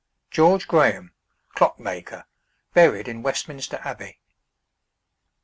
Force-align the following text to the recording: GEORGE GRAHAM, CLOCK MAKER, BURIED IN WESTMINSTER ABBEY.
GEORGE 0.31 0.67
GRAHAM, 0.67 1.13
CLOCK 1.53 1.79
MAKER, 1.79 2.25
BURIED 2.73 3.07
IN 3.07 3.21
WESTMINSTER 3.21 3.81
ABBEY. 3.85 4.19